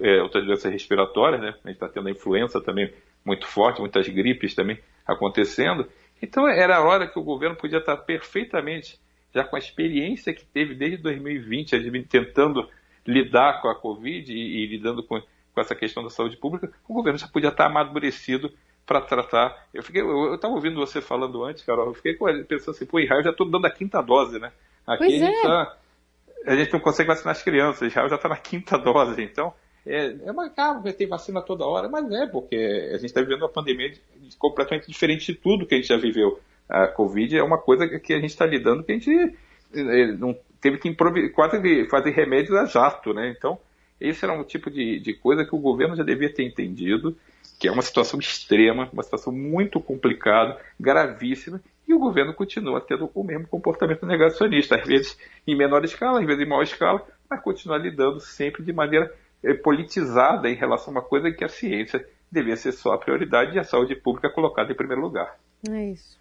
é, 0.00 0.23
outras 0.23 0.44
doenças 0.46 0.73
respiratórias, 0.73 1.40
né? 1.40 1.49
A 1.49 1.68
gente 1.68 1.76
está 1.76 1.88
tendo 1.88 2.08
a 2.08 2.11
influenza 2.11 2.61
também 2.61 2.92
muito 3.25 3.46
forte, 3.46 3.80
muitas 3.80 4.06
gripes 4.08 4.54
também 4.54 4.78
acontecendo. 5.06 5.87
Então 6.23 6.49
era 6.49 6.76
a 6.76 6.85
hora 6.85 7.06
que 7.06 7.18
o 7.18 7.23
governo 7.23 7.56
podia 7.56 7.78
estar 7.78 7.96
perfeitamente, 7.96 8.99
já 9.35 9.44
com 9.44 9.56
a 9.56 9.58
experiência 9.58 10.32
que 10.32 10.44
teve 10.44 10.75
desde 10.75 10.99
2020, 10.99 12.04
tentando 12.08 12.68
lidar 13.06 13.61
com 13.61 13.68
a 13.68 13.75
Covid 13.75 14.32
e, 14.32 14.37
e 14.37 14.66
lidando 14.66 15.02
com 15.02 15.20
com 15.56 15.62
essa 15.62 15.75
questão 15.75 16.02
da 16.02 16.10
saúde 16.10 16.36
pública, 16.36 16.70
o 16.86 16.92
governo 16.92 17.18
já 17.18 17.26
podia 17.26 17.48
estar 17.48 17.64
amadurecido 17.64 18.52
para 18.84 19.00
tratar. 19.00 19.66
Eu 19.72 19.82
fiquei, 19.82 20.02
eu 20.02 20.34
estava 20.34 20.52
ouvindo 20.52 20.76
você 20.76 21.00
falando 21.00 21.42
antes, 21.42 21.64
Carol, 21.64 21.86
eu 21.86 21.94
fiquei 21.94 22.14
pensando 22.44 22.72
assim, 22.72 22.84
pô, 22.84 23.00
Israel 23.00 23.22
já 23.22 23.30
estou 23.30 23.50
dando 23.50 23.66
a 23.66 23.70
quinta 23.70 24.02
dose, 24.02 24.38
né? 24.38 24.52
Aqui 24.86 25.06
pois 25.06 25.22
a 25.22 25.26
gente, 25.26 25.38
é. 25.38 25.42
tá, 25.42 25.76
a 26.46 26.56
gente 26.56 26.72
não 26.75 26.80
consegue 26.80 27.08
vacinar 27.08 27.32
as 27.32 27.42
crianças, 27.42 27.88
Israel 27.88 28.10
já 28.10 28.16
está 28.16 28.28
na 28.28 28.36
quinta 28.36 28.76
dose, 28.76 29.22
então 29.22 29.54
é, 29.86 30.14
é 30.26 30.30
uma 30.30 30.52
ah, 30.54 30.82
tem 30.92 31.08
vacina 31.08 31.40
toda 31.40 31.64
hora, 31.64 31.88
mas 31.88 32.12
é 32.12 32.26
porque 32.26 32.90
a 32.90 32.98
gente 32.98 33.06
está 33.06 33.22
vivendo 33.22 33.40
uma 33.40 33.48
pandemia 33.48 33.94
completamente 34.38 34.86
diferente 34.86 35.32
de 35.32 35.38
tudo 35.38 35.64
que 35.66 35.75
a 35.75 35.78
gente 35.78 35.88
já 35.88 35.96
viveu. 35.96 36.38
A 36.68 36.86
Covid 36.86 37.34
é 37.34 37.42
uma 37.42 37.56
coisa 37.56 37.88
que 37.98 38.12
a 38.12 38.20
gente 38.20 38.30
está 38.30 38.44
lidando 38.44 38.84
que 38.84 38.92
a 38.92 38.94
gente 38.94 39.36
é, 39.75 40.12
não 40.12 40.36
teve 40.60 40.76
que 40.76 40.88
improvisar, 40.88 41.32
quase 41.32 41.88
fazer 41.88 42.10
remédios 42.10 42.54
a 42.58 42.66
jato, 42.66 43.14
né? 43.14 43.34
Então 43.34 43.58
esse 44.00 44.24
era 44.24 44.32
um 44.32 44.44
tipo 44.44 44.70
de, 44.70 45.00
de 45.00 45.14
coisa 45.14 45.44
que 45.44 45.54
o 45.54 45.58
governo 45.58 45.96
já 45.96 46.02
devia 46.02 46.32
ter 46.32 46.44
entendido, 46.44 47.16
que 47.58 47.68
é 47.68 47.72
uma 47.72 47.82
situação 47.82 48.20
extrema, 48.20 48.88
uma 48.92 49.02
situação 49.02 49.32
muito 49.32 49.80
complicada, 49.80 50.60
gravíssima, 50.78 51.60
e 51.88 51.94
o 51.94 51.98
governo 51.98 52.34
continua 52.34 52.80
tendo 52.80 53.10
o 53.14 53.24
mesmo 53.24 53.46
comportamento 53.46 54.04
negacionista, 54.04 54.76
às 54.76 54.86
vezes 54.86 55.18
em 55.46 55.56
menor 55.56 55.84
escala, 55.84 56.20
às 56.20 56.26
vezes 56.26 56.42
em 56.42 56.48
maior 56.48 56.62
escala, 56.62 57.06
mas 57.30 57.40
continua 57.40 57.78
lidando 57.78 58.20
sempre 58.20 58.62
de 58.62 58.72
maneira 58.72 59.12
eh, 59.42 59.54
politizada 59.54 60.48
em 60.50 60.54
relação 60.54 60.88
a 60.88 60.96
uma 60.96 61.02
coisa 61.02 61.30
que 61.30 61.44
a 61.44 61.48
ciência 61.48 62.06
devia 62.30 62.56
ser 62.56 62.72
só 62.72 62.92
a 62.92 62.98
prioridade 62.98 63.56
e 63.56 63.58
a 63.58 63.64
saúde 63.64 63.94
pública 63.94 64.28
colocada 64.28 64.72
em 64.72 64.76
primeiro 64.76 65.00
lugar. 65.00 65.38
É 65.70 65.90
isso. 65.90 66.18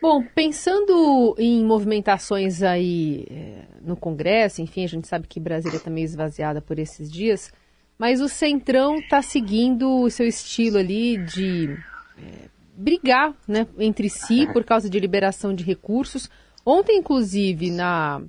Bom, 0.00 0.22
pensando 0.22 1.34
em 1.38 1.64
movimentações 1.64 2.62
aí 2.62 3.26
é, 3.28 3.64
no 3.82 3.96
Congresso, 3.96 4.62
enfim, 4.62 4.84
a 4.84 4.88
gente 4.88 5.08
sabe 5.08 5.26
que 5.26 5.40
Brasília 5.40 5.76
está 5.76 5.90
meio 5.90 6.04
esvaziada 6.04 6.60
por 6.60 6.78
esses 6.78 7.10
dias, 7.10 7.52
mas 7.98 8.20
o 8.20 8.28
Centrão 8.28 8.96
está 8.96 9.20
seguindo 9.20 10.02
o 10.02 10.10
seu 10.10 10.26
estilo 10.26 10.78
ali 10.78 11.18
de 11.18 11.76
é, 12.16 12.48
brigar 12.76 13.34
né, 13.46 13.66
entre 13.76 14.08
si 14.08 14.46
por 14.52 14.62
causa 14.62 14.88
de 14.88 15.00
liberação 15.00 15.52
de 15.52 15.64
recursos. 15.64 16.30
Ontem, 16.64 16.98
inclusive, 16.98 17.72
na, 17.72 18.22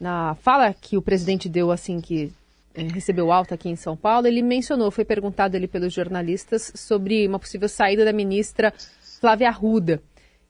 na 0.00 0.34
fala 0.34 0.74
que 0.74 0.96
o 0.96 1.02
presidente 1.02 1.48
deu 1.48 1.70
assim 1.70 2.00
que 2.00 2.32
é, 2.74 2.82
recebeu 2.82 3.30
alta 3.30 3.54
aqui 3.54 3.68
em 3.68 3.76
São 3.76 3.96
Paulo, 3.96 4.26
ele 4.26 4.42
mencionou, 4.42 4.90
foi 4.90 5.04
perguntado 5.04 5.56
ali 5.56 5.68
pelos 5.68 5.92
jornalistas 5.92 6.72
sobre 6.74 7.28
uma 7.28 7.38
possível 7.38 7.68
saída 7.68 8.04
da 8.04 8.12
ministra 8.12 8.74
Flávia 9.20 9.48
Arruda. 9.48 10.02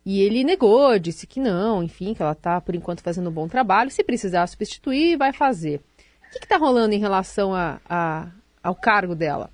E 0.05 0.21
ele 0.21 0.43
negou, 0.43 0.99
disse 0.99 1.27
que 1.27 1.39
não, 1.39 1.83
enfim, 1.83 2.13
que 2.13 2.23
ela 2.23 2.33
está, 2.33 2.61
por 2.61 2.75
enquanto, 2.75 3.03
fazendo 3.03 3.31
um 3.31 3.33
bom 3.33 3.47
trabalho. 3.47 3.91
Se 3.91 4.03
precisar 4.03 4.47
substituir, 4.47 5.17
vai 5.17 5.33
fazer. 5.33 5.81
O 6.29 6.39
que 6.39 6.45
está 6.45 6.57
rolando 6.57 6.95
em 6.95 6.99
relação 6.99 7.55
a, 7.55 7.81
a, 7.89 8.29
ao 8.63 8.75
cargo 8.75 9.15
dela? 9.15 9.51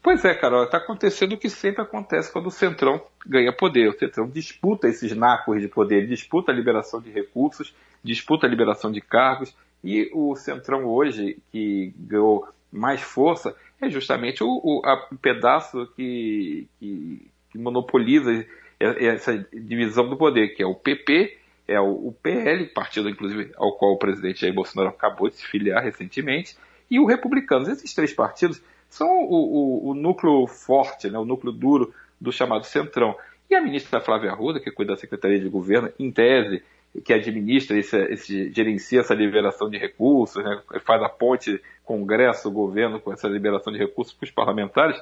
Pois 0.00 0.24
é, 0.24 0.32
Carol, 0.32 0.64
está 0.64 0.78
acontecendo 0.78 1.32
o 1.32 1.38
que 1.38 1.50
sempre 1.50 1.82
acontece 1.82 2.32
quando 2.32 2.46
o 2.46 2.52
Centrão 2.52 3.00
ganha 3.26 3.52
poder. 3.52 3.88
O 3.88 3.98
Centrão 3.98 4.28
disputa 4.28 4.88
esses 4.88 5.14
nacos 5.14 5.60
de 5.60 5.68
poder, 5.68 6.06
disputa 6.06 6.52
a 6.52 6.54
liberação 6.54 7.00
de 7.00 7.10
recursos, 7.10 7.74
disputa 8.02 8.46
a 8.46 8.50
liberação 8.50 8.92
de 8.92 9.00
cargos, 9.00 9.54
e 9.82 10.10
o 10.14 10.34
Centrão 10.36 10.84
hoje, 10.84 11.38
que 11.50 11.92
ganhou 11.96 12.48
mais 12.70 13.00
força, 13.00 13.54
é 13.80 13.88
justamente 13.88 14.42
o, 14.42 14.48
o, 14.48 14.82
a, 14.84 15.08
pedaço 15.20 15.86
que, 15.96 16.68
que, 16.78 17.30
que 17.50 17.58
monopoliza 17.58 18.46
essa 18.80 19.36
divisão 19.52 20.08
do 20.08 20.16
poder, 20.16 20.48
que 20.48 20.62
é 20.62 20.66
o 20.66 20.74
PP, 20.74 21.38
é 21.66 21.78
o, 21.80 22.12
PL, 22.22 22.66
partido 22.66 23.10
inclusive 23.10 23.52
ao 23.56 23.76
qual 23.76 23.92
o 23.92 23.98
presidente 23.98 24.40
Jair 24.40 24.54
Bolsonaro 24.54 24.88
acabou 24.88 25.28
de 25.28 25.36
se 25.36 25.46
filiar 25.46 25.82
recentemente, 25.82 26.56
e 26.90 26.98
o 26.98 27.04
Republicanos. 27.04 27.68
Esses 27.68 27.92
três 27.92 28.12
partidos 28.12 28.62
são 28.88 29.06
o, 29.06 29.88
o, 29.88 29.90
o 29.90 29.94
núcleo 29.94 30.46
forte, 30.46 31.10
né, 31.10 31.18
o 31.18 31.24
núcleo 31.24 31.52
duro 31.52 31.92
do 32.20 32.32
chamado 32.32 32.64
Centrão. 32.64 33.14
E 33.50 33.54
a 33.54 33.60
ministra 33.60 34.00
Flávia 34.00 34.30
Arruda, 34.30 34.60
que 34.60 34.70
cuida 34.70 34.92
da 34.92 34.98
Secretaria 34.98 35.38
de 35.38 35.48
Governo, 35.48 35.92
em 35.98 36.10
tese, 36.10 36.62
que 37.04 37.12
administra, 37.12 37.76
esse, 37.78 37.96
esse, 38.04 38.52
gerencia 38.52 39.00
essa 39.00 39.14
liberação 39.14 39.68
de 39.68 39.76
recursos, 39.76 40.42
né, 40.42 40.62
faz 40.84 41.02
a 41.02 41.08
ponte 41.08 41.60
Congresso-Governo 41.84 43.00
com 43.00 43.12
essa 43.12 43.28
liberação 43.28 43.72
de 43.72 43.78
recursos 43.78 44.14
para 44.14 44.24
os 44.24 44.30
parlamentares, 44.30 44.98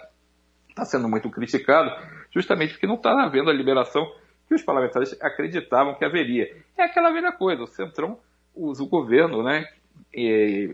está 0.77 0.85
sendo 0.85 1.09
muito 1.09 1.31
criticado, 1.31 1.91
justamente 2.31 2.75
porque 2.75 2.87
não 2.87 2.97
está 2.97 3.25
havendo 3.25 3.49
a 3.49 3.53
liberação 3.53 4.07
que 4.47 4.55
os 4.55 4.63
parlamentares 4.63 5.17
acreditavam 5.23 5.95
que 5.95 6.05
haveria. 6.05 6.55
É 6.77 6.85
aquela 6.85 7.11
velha 7.11 7.33
coisa, 7.33 7.63
o 7.63 7.67
Centrão 7.67 8.19
usa 8.55 8.83
o 8.83 8.87
governo 8.87 9.43
né, 9.43 9.67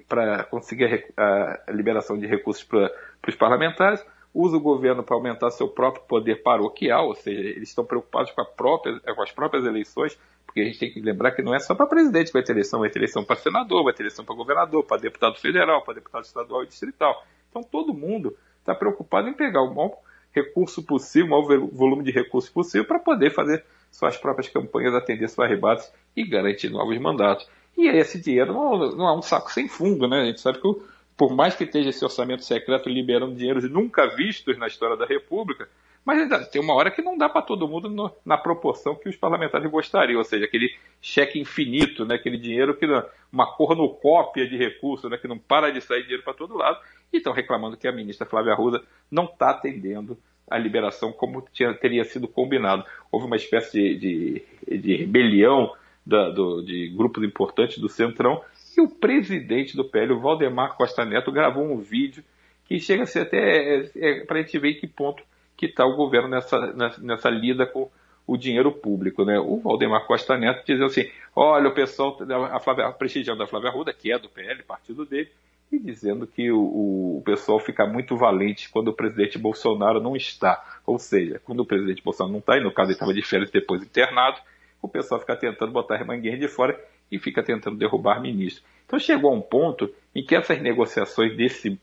para 0.09 0.42
conseguir 0.44 1.06
a, 1.16 1.61
a, 1.68 1.73
liberação 1.73 2.18
de 2.18 2.26
recursos 2.26 2.64
para 2.64 2.90
os 3.28 3.37
parlamentares, 3.37 4.04
usa 4.35 4.56
o 4.56 4.61
governo 4.61 5.04
para 5.04 5.14
aumentar 5.14 5.50
seu 5.50 5.68
próprio 5.68 6.02
poder 6.04 6.42
paroquial, 6.42 7.06
ou 7.06 7.14
seja, 7.14 7.40
eles 7.40 7.68
estão 7.68 7.85
preocupados 7.85 8.32
com, 8.32 8.44
própria, 8.44 8.99
com, 8.99 9.23
as 9.23 9.30
próprias 9.30 9.64
eleições, 9.64 10.18
porque 10.44 10.61
a 10.61 10.64
gente 10.64 10.80
tem 10.80 10.92
que 10.92 11.00
lembrar 11.00 11.30
que 11.30 11.42
não 11.42 11.54
é 11.54 11.61
só 11.61 11.75
para 11.75 11.87
presidente 11.87 12.26
que 12.26 12.32
vai 12.32 12.42
ter 12.42 12.52
eleição, 12.52 12.80
vai 12.80 12.90
ter 12.90 12.99
eleição 12.99 13.25
para 13.25 13.37
senador, 13.37 13.85
vai 13.85 13.94
ter 13.94 14.02
eleição 14.02 14.25
para 14.25 14.35
governador, 14.35 14.85
para 14.85 15.00
deputado 15.00 15.37
federal, 15.37 15.82
para 15.82 15.94
deputado 15.94 16.25
estadual 16.25 16.64
e 16.64 16.66
distrital. 16.66 17.25
Então 17.50 17.62
todo 17.62 17.94
mundo 17.94 18.37
está 18.62 18.75
preocupado 18.75 19.28
em 19.28 19.35
pegar 19.35 19.62
o 19.62 19.75
maior 19.75 19.99
recurso 20.33 20.83
possível, 20.83 21.26
o 21.26 21.31
maior 21.31 21.59
volume 21.69 22.02
de 22.02 22.11
recursos 22.11 22.50
possível 22.50 22.87
para 22.87 22.99
poder 22.99 23.31
fazer 23.31 23.64
suas 23.90 24.16
próprias 24.16 24.49
campanhas, 24.49 24.95
atender 24.95 25.28
suas 25.28 25.49
rebates 25.49 25.92
e 26.16 26.25
garantir 26.25 26.71
novos 26.71 26.99
mandatos. 26.99 27.47
E 27.76 27.88
esse 27.88 28.21
dinheiro 28.21 28.52
não, 28.52 28.97
não 28.97 29.09
é 29.09 29.16
um 29.16 29.23
saco 29.23 29.52
sem 29.52 29.69
fundo, 29.69 30.09
né? 30.09 30.23
A 30.23 30.25
gente 30.26 30.40
sabe 30.40 30.61
que 30.61 30.69
por 31.16 31.35
mais 31.35 31.54
que 31.54 31.64
esteja 31.64 31.90
esse 31.90 32.04
orçamento 32.04 32.42
secreto 32.42 32.88
liberando 32.88 33.35
dinheiros 33.35 33.71
nunca 33.71 34.07
vistos 34.16 34.59
na 34.59 34.66
história 34.66 34.97
da 34.97 35.04
República, 35.04 35.69
mas 36.04 36.49
tem 36.49 36.61
uma 36.61 36.75
hora 36.75 36.90
que 36.90 37.00
não 37.00 37.16
dá 37.16 37.28
para 37.28 37.42
todo 37.42 37.69
mundo 37.69 37.88
no, 37.88 38.11
na 38.25 38.37
proporção 38.37 38.97
que 38.97 39.09
os 39.09 39.16
parlamentares 39.16 39.71
gostariam, 39.71 40.19
ou 40.19 40.25
seja, 40.25 40.47
aquele 40.47 40.75
cheque 41.00 41.38
infinito, 41.38 42.04
né, 42.04 42.16
aquele 42.16 42.37
dinheiro 42.37 42.76
que 42.76 42.87
uma 43.31 43.54
cornucópia 43.54 44.49
de 44.49 44.57
recursos, 44.57 45.09
né, 45.09 45.16
que 45.16 45.28
não 45.28 45.38
para 45.38 45.71
de 45.71 45.81
sair 45.81 46.02
dinheiro 46.02 46.25
para 46.25 46.35
todo 46.35 46.57
lado, 46.57 46.81
e 47.12 47.19
estão 47.19 47.33
reclamando 47.33 47.76
que 47.76 47.87
a 47.87 47.92
ministra 47.92 48.26
Flávia 48.26 48.52
Arruda 48.52 48.83
não 49.11 49.25
está 49.25 49.50
atendendo 49.50 50.16
a 50.50 50.59
liberação 50.59 51.12
como 51.12 51.45
tinha, 51.52 51.73
teria 51.75 52.04
sido 52.04 52.28
combinado. 52.28 52.85
Houve 53.11 53.26
uma 53.26 53.37
espécie 53.37 53.97
de, 53.97 54.42
de, 54.69 54.78
de 54.78 54.97
rebelião 54.97 55.73
da, 56.04 56.31
do, 56.31 56.62
de 56.62 56.88
grupos 56.88 57.23
importantes 57.23 57.78
do 57.78 57.88
Centrão 57.88 58.42
e 58.76 58.81
o 58.81 58.88
presidente 58.88 59.76
do 59.76 59.85
PL, 59.85 60.12
o 60.12 60.21
Valdemar 60.21 60.76
Costa 60.76 61.04
Neto, 61.04 61.31
gravou 61.31 61.64
um 61.64 61.78
vídeo 61.78 62.25
que 62.64 62.81
chega 62.81 63.02
a 63.02 63.07
ser 63.07 63.21
até 63.21 63.38
é, 63.38 63.90
é, 63.97 64.25
para 64.25 64.38
a 64.38 64.42
gente 64.42 64.59
ver 64.59 64.71
em 64.71 64.81
que 64.81 64.87
ponto 64.87 65.23
que 65.57 65.66
está 65.66 65.85
o 65.85 65.95
governo 65.95 66.28
nessa, 66.28 66.73
nessa, 66.73 67.00
nessa, 67.02 67.31
lida 67.31 67.66
com 67.66 67.90
o 68.26 68.37
dinheiro 68.37 68.73
público. 68.73 69.25
Né? 69.25 69.38
O 69.38 69.59
Valdemar 69.59 70.07
Costa 70.07 70.37
Neto 70.38 70.64
dizendo 70.66 70.87
assim, 70.87 71.09
olha, 71.37 71.69
o 71.69 71.75
pessoal, 71.75 72.16
a 72.50 72.59
Flávia, 72.59 72.90
prestigiando 72.92 73.42
a 73.42 73.47
Flávia 73.47 73.71
Arruda, 73.71 73.92
que 73.92 74.11
é 74.11 74.19
do 74.19 74.28
PL, 74.28 74.62
partido 74.62 75.04
dele, 75.04 75.31
e 75.72 75.78
dizendo 75.78 76.26
que 76.26 76.50
o, 76.50 77.16
o, 77.18 77.22
pessoal 77.24 77.58
fica 77.58 77.86
muito 77.86 78.16
valente 78.16 78.68
quando 78.68 78.88
o 78.88 78.92
presidente 78.92 79.38
Bolsonaro 79.38 80.00
não 80.00 80.14
está. 80.14 80.62
Ou 80.84 80.98
seja, 80.98 81.40
quando 81.44 81.60
o 81.60 81.66
presidente 81.66 82.02
Bolsonaro 82.02 82.32
não 82.32 82.40
está, 82.40 82.58
e 82.58 82.60
no 82.60 82.72
caso 82.72 82.88
ele 82.88 82.94
estava 82.94 83.14
de 83.14 83.22
férias 83.22 83.50
depois 83.50 83.82
internado, 83.82 84.38
o 84.82 84.88
pessoal 84.88 85.20
fica 85.20 85.34
tentando 85.34 85.72
botar 85.72 85.96
a 85.96 86.04
mangueira 86.04 86.36
de 86.36 86.48
fora 86.48 86.78
e 87.10 87.18
fica 87.18 87.42
tentando 87.42 87.76
derrubar 87.76 88.20
ministro. 88.20 88.62
Então 88.86 88.98
chegou 88.98 89.30
a 89.30 89.34
um 89.34 89.40
ponto 89.40 89.92
em 90.14 90.22
que 90.22 90.34
essas 90.34 90.60
negociações 90.60 91.36
desse 91.36 91.80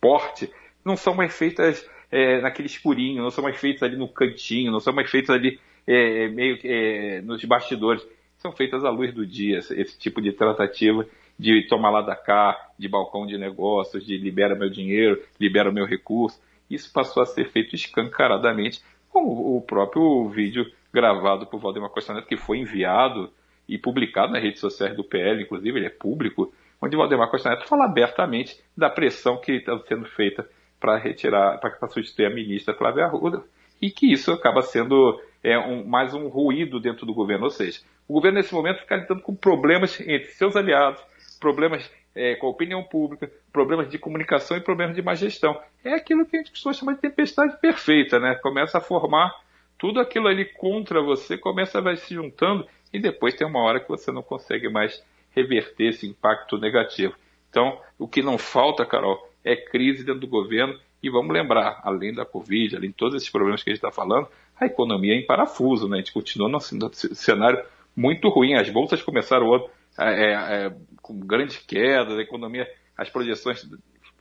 porte 0.00 0.50
não 0.84 0.96
são 0.96 1.14
mais 1.14 1.36
feitas 1.36 1.86
é, 2.10 2.40
naquele 2.40 2.66
escurinho, 2.66 3.22
não 3.22 3.30
são 3.30 3.44
mais 3.44 3.56
feitas 3.56 3.82
ali 3.82 3.96
no 3.96 4.08
cantinho, 4.08 4.72
não 4.72 4.80
são 4.80 4.94
mais 4.94 5.10
feitas 5.10 5.34
ali 5.34 5.60
é, 5.86 6.28
meio 6.28 6.58
é, 6.64 7.20
nos 7.20 7.44
bastidores. 7.44 8.06
São 8.38 8.52
feitas 8.52 8.84
à 8.84 8.90
luz 8.90 9.12
do 9.12 9.26
dia, 9.26 9.58
esse 9.58 9.98
tipo 9.98 10.22
de 10.22 10.32
tratativa 10.32 11.06
de 11.38 11.66
tomar 11.68 11.90
lá 11.90 12.02
da 12.02 12.16
cá, 12.16 12.70
de 12.78 12.88
balcão 12.88 13.26
de 13.26 13.36
negócios, 13.36 14.04
de 14.04 14.16
libera 14.16 14.54
meu 14.54 14.70
dinheiro, 14.70 15.22
libera 15.38 15.70
meu 15.70 15.84
recurso. 15.84 16.40
Isso 16.68 16.92
passou 16.92 17.22
a 17.22 17.26
ser 17.26 17.50
feito 17.50 17.74
escancaradamente, 17.74 18.82
como 19.10 19.56
o 19.56 19.60
próprio 19.60 20.28
vídeo 20.28 20.70
gravado 20.92 21.46
por 21.46 21.60
Valdemar 21.60 21.90
Costa 21.90 22.14
Neto, 22.14 22.26
que 22.26 22.36
foi 22.36 22.58
enviado 22.58 23.30
e 23.68 23.76
publicado 23.76 24.32
nas 24.32 24.42
redes 24.42 24.60
sociais 24.60 24.96
do 24.96 25.04
PL, 25.04 25.42
inclusive 25.42 25.78
ele 25.78 25.86
é 25.86 25.90
público, 25.90 26.52
onde 26.80 26.96
Valdemar 26.96 27.30
Costa 27.30 27.50
Neto 27.50 27.66
fala 27.66 27.84
abertamente 27.84 28.60
da 28.76 28.88
pressão 28.88 29.38
que 29.38 29.52
está 29.52 29.78
sendo 29.86 30.06
feita 30.06 30.48
para 30.78 30.96
retirar, 30.96 31.58
para 31.58 31.88
substituir 31.88 32.26
a 32.26 32.34
ministra 32.34 32.74
Flávia 32.74 33.04
Arruda, 33.04 33.42
e 33.80 33.90
que 33.90 34.10
isso 34.10 34.32
acaba 34.32 34.62
sendo 34.62 35.20
é, 35.42 35.58
um, 35.58 35.86
mais 35.86 36.14
um 36.14 36.28
ruído 36.28 36.80
dentro 36.80 37.04
do 37.04 37.14
governo. 37.14 37.44
Ou 37.44 37.50
seja, 37.50 37.80
o 38.08 38.14
governo 38.14 38.38
nesse 38.38 38.54
momento 38.54 38.80
fica 38.80 38.96
lidando 38.96 39.22
com 39.22 39.34
problemas 39.34 40.00
entre 40.00 40.28
seus 40.28 40.56
aliados, 40.56 41.02
problemas 41.38 41.90
é, 42.14 42.34
com 42.36 42.46
a 42.46 42.50
opinião 42.50 42.82
pública, 42.82 43.30
problemas 43.52 43.88
de 43.88 43.98
comunicação 43.98 44.56
e 44.56 44.60
problemas 44.60 44.94
de 44.96 45.02
má 45.02 45.14
gestão. 45.14 45.60
É 45.84 45.94
aquilo 45.94 46.24
que 46.24 46.36
a 46.36 46.40
gente 46.40 46.50
costuma 46.50 46.72
chamar 46.72 46.94
de 46.94 47.00
tempestade 47.00 47.58
perfeita, 47.60 48.18
né? 48.18 48.34
Começa 48.36 48.78
a 48.78 48.80
formar 48.80 49.32
tudo 49.78 50.00
aquilo 50.00 50.26
ali 50.26 50.44
contra 50.44 51.02
você, 51.02 51.36
começa 51.36 51.78
a 51.78 51.82
vai 51.82 51.96
se 51.96 52.14
juntando 52.14 52.66
e 52.92 52.98
depois 52.98 53.34
tem 53.34 53.46
uma 53.46 53.60
hora 53.60 53.80
que 53.80 53.88
você 53.88 54.10
não 54.10 54.22
consegue 54.22 54.68
mais 54.68 55.04
reverter 55.30 55.88
esse 55.88 56.06
impacto 56.06 56.56
negativo. 56.58 57.14
Então, 57.50 57.78
o 57.98 58.08
que 58.08 58.22
não 58.22 58.38
falta, 58.38 58.86
Carol, 58.86 59.28
é 59.44 59.54
crise 59.54 60.04
dentro 60.04 60.22
do 60.22 60.26
governo 60.26 60.78
e 61.02 61.10
vamos 61.10 61.32
lembrar, 61.32 61.80
além 61.84 62.12
da 62.12 62.24
Covid, 62.24 62.74
além 62.76 62.90
de 62.90 62.96
todos 62.96 63.14
esses 63.14 63.28
problemas 63.28 63.62
que 63.62 63.70
a 63.70 63.72
gente 63.74 63.84
está 63.84 63.92
falando, 63.92 64.26
a 64.58 64.64
economia 64.64 65.14
é 65.14 65.18
em 65.18 65.26
parafuso, 65.26 65.86
né? 65.86 65.96
A 65.96 66.00
gente 66.00 66.12
continua 66.12 66.48
num 66.48 66.58
cenário 66.58 67.62
muito 67.94 68.28
ruim. 68.28 68.54
As 68.54 68.70
bolsas 68.70 69.02
começaram 69.02 69.48
o 69.48 69.54
ano 69.54 69.68
é, 69.98 70.32
é, 70.32 70.72
com 71.06 71.20
grandes 71.20 71.58
quedas, 71.58 72.18
a 72.18 72.22
economia, 72.22 72.68
as 72.96 73.08
projeções 73.08 73.64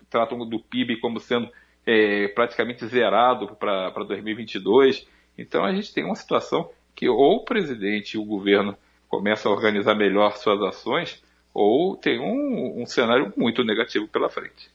tratam 0.07 0.37
do 0.47 0.59
PIB 0.59 0.99
como 0.99 1.19
sendo 1.19 1.49
é, 1.85 2.27
praticamente 2.29 2.85
zerado 2.85 3.55
para 3.55 4.03
2022. 4.07 5.07
Então 5.35 5.65
a 5.65 5.73
gente 5.73 5.91
tem 5.93 6.05
uma 6.05 6.15
situação 6.15 6.69
que 6.95 7.09
ou 7.09 7.37
o 7.37 7.43
presidente 7.43 8.13
e 8.13 8.17
o 8.19 8.23
governo 8.23 8.77
começam 9.09 9.51
a 9.51 9.55
organizar 9.55 9.95
melhor 9.95 10.37
suas 10.37 10.61
ações, 10.61 11.23
ou 11.53 11.97
tem 11.97 12.19
um, 12.19 12.81
um 12.81 12.85
cenário 12.85 13.33
muito 13.35 13.63
negativo 13.63 14.07
pela 14.07 14.29
frente. 14.29 14.69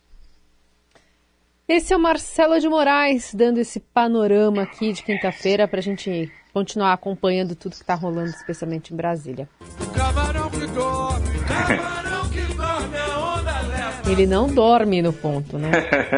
Esse 1.69 1.93
é 1.93 1.97
o 1.97 2.01
Marcelo 2.01 2.59
de 2.59 2.69
Moraes 2.69 3.33
dando 3.33 3.59
esse 3.59 3.79
panorama 3.79 4.63
aqui 4.63 4.93
de 4.93 5.05
quinta-feira 5.05 5.69
para 5.69 5.79
a 5.79 5.83
gente 5.83 6.31
continuar 6.53 6.93
acompanhando 6.93 7.55
tudo 7.55 7.73
que 7.73 7.83
está 7.83 7.95
rolando, 7.95 8.31
especialmente 8.31 8.93
em 8.93 8.97
Brasília. 8.97 9.49
Ele 14.11 14.27
não 14.27 14.53
dorme 14.53 15.01
no 15.03 15.13
ponto, 15.13 15.57
né? 15.57 15.71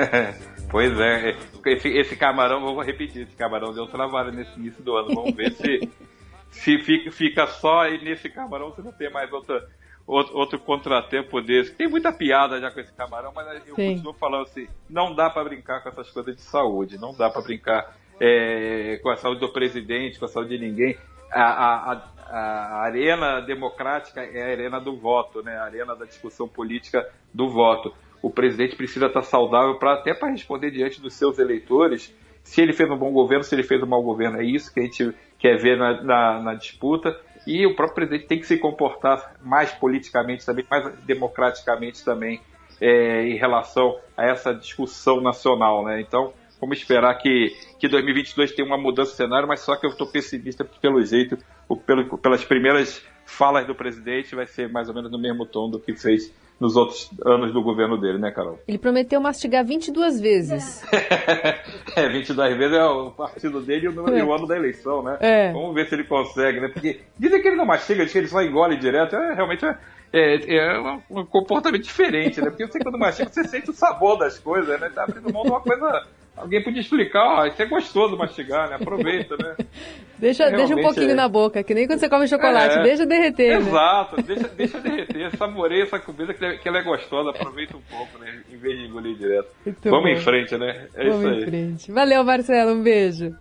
pois 0.70 0.98
é, 0.98 1.36
esse, 1.66 1.88
esse, 1.88 2.16
camarão, 2.16 2.60
vou 2.60 2.82
repetir, 2.82 3.22
esse 3.22 3.36
camarão 3.36 3.74
deu 3.74 3.86
trabalho 3.86 4.32
nesse 4.32 4.58
início 4.58 4.82
do 4.82 4.96
ano. 4.96 5.14
Vamos 5.14 5.34
ver 5.34 5.52
se, 5.52 5.90
se 6.50 6.78
fica, 6.78 7.10
fica 7.10 7.46
só 7.46 7.86
e 7.86 8.02
nesse 8.02 8.30
camarão 8.30 8.70
você 8.70 8.80
não 8.80 8.92
tem 8.92 9.10
mais 9.10 9.30
outra, 9.32 9.68
outro, 10.06 10.36
outro 10.36 10.58
contratempo 10.58 11.40
desse. 11.42 11.74
Tem 11.74 11.86
muita 11.86 12.12
piada 12.12 12.58
já 12.60 12.70
com 12.70 12.80
esse 12.80 12.92
camarão, 12.92 13.32
mas 13.34 13.46
eu 13.66 13.74
Sim. 13.74 13.94
continuo 13.94 14.14
falando 14.14 14.44
assim, 14.44 14.66
não 14.88 15.14
dá 15.14 15.28
para 15.28 15.44
brincar 15.44 15.82
com 15.82 15.90
essas 15.90 16.10
coisas 16.10 16.34
de 16.34 16.42
saúde, 16.42 16.98
não 16.98 17.14
dá 17.14 17.28
para 17.28 17.42
brincar 17.42 17.94
é, 18.18 18.98
com 19.02 19.10
a 19.10 19.16
saúde 19.16 19.40
do 19.40 19.50
presidente, 19.50 20.18
com 20.18 20.24
a 20.24 20.28
saúde 20.28 20.56
de 20.56 20.64
ninguém. 20.64 20.96
A, 21.32 21.92
a, 21.92 22.02
a, 22.28 22.82
arena 22.82 23.40
democrática 23.40 24.22
é 24.22 24.42
a 24.42 24.52
arena 24.52 24.80
do 24.80 24.96
voto, 24.96 25.42
né? 25.42 25.56
a 25.56 25.64
arena 25.64 25.96
da 25.96 26.04
discussão 26.04 26.46
política 26.46 27.08
do 27.32 27.48
voto. 27.48 27.94
O 28.20 28.30
presidente 28.30 28.76
precisa 28.76 29.06
estar 29.06 29.22
saudável 29.22 29.78
para 29.78 29.94
até 29.94 30.14
para 30.14 30.30
responder 30.30 30.70
diante 30.70 31.00
dos 31.00 31.14
seus 31.14 31.38
eleitores 31.38 32.14
se 32.42 32.60
ele 32.60 32.72
fez 32.72 32.90
um 32.90 32.96
bom 32.96 33.12
governo, 33.12 33.44
se 33.44 33.54
ele 33.54 33.62
fez 33.62 33.82
um 33.82 33.86
mau 33.86 34.02
governo. 34.02 34.40
É 34.40 34.44
isso 34.44 34.72
que 34.72 34.80
a 34.80 34.82
gente 34.82 35.14
quer 35.38 35.56
ver 35.58 35.76
na, 35.76 36.02
na, 36.02 36.40
na 36.40 36.54
disputa. 36.54 37.18
E 37.46 37.66
o 37.66 37.74
próprio 37.74 37.94
presidente 37.94 38.26
tem 38.26 38.38
que 38.38 38.46
se 38.46 38.58
comportar 38.58 39.34
mais 39.42 39.72
politicamente 39.72 40.44
também, 40.44 40.64
mais 40.70 40.92
democraticamente 41.00 42.04
também, 42.04 42.40
é, 42.80 43.26
em 43.26 43.36
relação 43.36 43.98
a 44.16 44.24
essa 44.24 44.54
discussão 44.54 45.20
nacional. 45.20 45.84
Né? 45.84 46.00
Então, 46.00 46.32
vamos 46.62 46.78
esperar 46.78 47.18
que, 47.18 47.56
que 47.76 47.88
2022 47.88 48.52
tenha 48.52 48.64
uma 48.64 48.78
mudança 48.78 49.10
de 49.10 49.16
cenário, 49.16 49.48
mas 49.48 49.60
só 49.60 49.74
que 49.74 49.84
eu 49.84 49.90
estou 49.90 50.06
pessimista 50.06 50.64
porque, 50.64 50.78
pelo 50.80 51.02
jeito, 51.04 51.36
pelo, 51.84 52.16
pelas 52.16 52.44
primeiras 52.44 53.04
falas 53.26 53.66
do 53.66 53.74
presidente, 53.74 54.36
vai 54.36 54.46
ser 54.46 54.70
mais 54.70 54.88
ou 54.88 54.94
menos 54.94 55.10
no 55.10 55.18
mesmo 55.18 55.44
tom 55.44 55.68
do 55.68 55.80
que 55.80 55.92
fez 55.92 56.32
nos 56.60 56.76
outros 56.76 57.10
anos 57.26 57.52
do 57.52 57.60
governo 57.60 58.00
dele, 58.00 58.18
né, 58.18 58.30
Carol? 58.30 58.60
Ele 58.68 58.78
prometeu 58.78 59.20
mastigar 59.20 59.64
22 59.64 60.20
vezes. 60.20 60.84
é, 61.96 62.08
22 62.08 62.56
vezes 62.56 62.76
é 62.76 62.84
o 62.84 63.10
partido 63.10 63.60
dele 63.60 63.86
e 63.86 63.88
o, 63.88 64.08
é. 64.08 64.22
o 64.22 64.32
ano 64.32 64.46
da 64.46 64.56
eleição, 64.56 65.02
né? 65.02 65.16
É. 65.20 65.52
Vamos 65.52 65.74
ver 65.74 65.88
se 65.88 65.96
ele 65.96 66.04
consegue, 66.04 66.60
né? 66.60 66.68
Porque 66.68 67.00
dizem 67.18 67.42
que 67.42 67.48
ele 67.48 67.56
não 67.56 67.66
mastiga, 67.66 68.04
dizem 68.04 68.12
que 68.12 68.18
ele 68.18 68.28
só 68.28 68.40
engole 68.40 68.76
direto. 68.76 69.16
É, 69.16 69.34
realmente 69.34 69.66
é, 69.66 69.76
é, 70.12 70.56
é 70.56 70.78
um, 70.78 71.02
um, 71.10 71.26
comportamento 71.26 71.82
diferente, 71.82 72.40
né? 72.40 72.50
Porque 72.50 72.66
você 72.66 72.78
quando 72.78 72.98
mastiga, 72.98 73.28
você 73.28 73.42
sente 73.42 73.70
o 73.70 73.74
sabor 73.74 74.16
das 74.16 74.38
coisas, 74.38 74.80
né? 74.80 74.88
Tá 74.90 75.02
abrindo 75.02 75.32
mão 75.32 75.42
de 75.42 75.50
uma 75.50 75.60
coisa 75.60 76.06
Alguém 76.36 76.62
podia 76.62 76.80
explicar, 76.80 77.22
ó, 77.24 77.46
isso 77.46 77.60
é 77.60 77.66
gostoso 77.66 78.16
mastigar, 78.16 78.70
né? 78.70 78.76
Aproveita, 78.76 79.36
né? 79.36 79.54
deixa, 80.18 80.50
deixa 80.50 80.74
um 80.74 80.80
pouquinho 80.80 81.10
é. 81.10 81.14
na 81.14 81.28
boca, 81.28 81.62
que 81.62 81.74
nem 81.74 81.86
quando 81.86 82.00
você 82.00 82.08
come 82.08 82.26
chocolate, 82.26 82.78
é, 82.78 82.82
deixa 82.82 83.04
derreter. 83.04 83.60
Né? 83.60 83.68
Exato, 83.68 84.16
né? 84.16 84.22
deixa, 84.26 84.48
deixa 84.48 84.80
derreter, 84.80 85.36
saboreia 85.36 85.82
essa 85.82 85.98
comida 85.98 86.32
que, 86.32 86.58
que 86.58 86.68
ela 86.68 86.78
é 86.78 86.82
gostosa, 86.82 87.30
aproveita 87.30 87.76
um 87.76 87.82
pouco, 87.82 88.18
né? 88.18 88.42
Em 88.50 88.56
vez 88.56 88.78
de 88.78 88.86
engolir 88.86 89.16
direto. 89.16 89.48
Muito 89.64 89.90
Vamos 89.90 90.04
bom. 90.04 90.08
em 90.08 90.20
frente, 90.20 90.56
né? 90.56 90.86
É 90.94 91.08
Vamos 91.08 91.18
isso 91.18 91.28
aí. 91.28 91.42
Em 91.42 91.46
frente. 91.46 91.92
Valeu, 91.92 92.24
Marcelo, 92.24 92.72
um 92.72 92.82
beijo. 92.82 93.36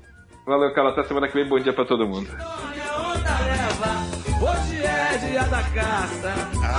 Valeu, 0.45 0.74
Carla, 0.74 0.91
até 0.91 1.03
semana 1.03 1.27
que 1.29 1.33
vem, 1.33 1.48
bom 1.48 1.60
dia 1.60 1.71
pra 1.71 1.86
todo 1.86 2.05
mundo. 2.05 2.27
Hoje 4.41 4.83
é 4.83 5.17
dia 5.17 5.43
da 5.43 5.63
caça, 5.63 6.33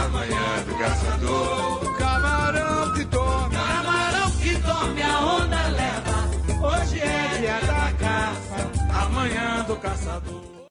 amanhã 0.04 0.64
do 0.66 0.78
caçador. 0.78 1.81
Leva. 9.22 9.32
Hoje 9.32 9.36
é 9.36 9.40
dia 9.40 9.62
da 9.62 9.62
caça, 9.62 9.62
amanhã 9.62 9.64
do 9.64 9.76
caçador. 9.76 10.61